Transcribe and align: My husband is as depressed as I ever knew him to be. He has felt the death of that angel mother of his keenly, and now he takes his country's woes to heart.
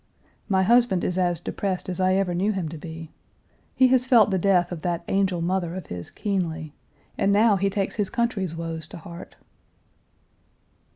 My 0.49 0.63
husband 0.63 1.03
is 1.03 1.15
as 1.19 1.39
depressed 1.39 1.87
as 1.87 1.99
I 1.99 2.15
ever 2.15 2.33
knew 2.33 2.53
him 2.53 2.67
to 2.69 2.77
be. 2.79 3.11
He 3.75 3.89
has 3.89 4.07
felt 4.07 4.31
the 4.31 4.39
death 4.39 4.71
of 4.71 4.81
that 4.81 5.03
angel 5.07 5.41
mother 5.43 5.75
of 5.75 5.85
his 5.93 6.09
keenly, 6.09 6.73
and 7.19 7.31
now 7.31 7.55
he 7.55 7.69
takes 7.69 7.97
his 7.97 8.09
country's 8.09 8.55
woes 8.55 8.87
to 8.87 8.97
heart. 8.97 9.35